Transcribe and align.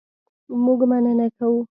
مونږ 0.63 0.81
مننه 0.89 1.27
کوو 1.37 1.57